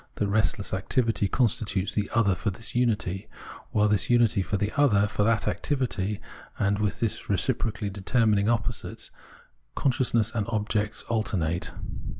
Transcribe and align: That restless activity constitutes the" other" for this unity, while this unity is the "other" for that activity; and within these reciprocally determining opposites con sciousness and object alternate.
That 0.15 0.27
restless 0.29 0.73
activity 0.73 1.27
constitutes 1.27 1.93
the" 1.93 2.09
other" 2.15 2.33
for 2.33 2.49
this 2.49 2.73
unity, 2.73 3.27
while 3.69 3.87
this 3.87 4.09
unity 4.09 4.41
is 4.41 4.47
the 4.49 4.71
"other" 4.75 5.05
for 5.07 5.21
that 5.21 5.47
activity; 5.47 6.19
and 6.57 6.79
within 6.79 7.01
these 7.01 7.29
reciprocally 7.29 7.91
determining 7.91 8.49
opposites 8.49 9.11
con 9.75 9.91
sciousness 9.91 10.33
and 10.33 10.47
object 10.49 11.03
alternate. 11.07 11.69